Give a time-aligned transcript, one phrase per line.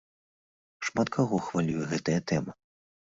[0.89, 2.51] Шмат каго хвалюе гэтая тэма.